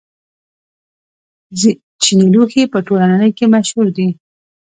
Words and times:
چیني 2.01 2.25
لوښي 2.33 2.63
په 2.73 2.79
ټوله 2.85 3.05
نړۍ 3.13 3.31
کې 3.37 3.45
مشهور 3.53 3.87
دي. 3.97 4.09